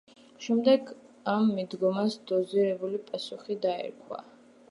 შემდეგ 0.43 0.87
ამ 1.33 1.51
მიდგომას 1.59 2.17
„დოზირებული 2.31 3.01
პასუხი“ 3.11 3.61
დაერქვა. 3.67 4.23